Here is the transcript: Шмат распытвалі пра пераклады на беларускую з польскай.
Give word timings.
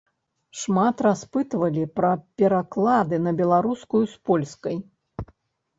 Шмат 0.61 1.03
распытвалі 1.07 1.83
пра 1.99 2.11
пераклады 2.41 3.21
на 3.27 3.31
беларускую 3.45 4.03
з 4.17 4.21
польскай. 4.31 4.75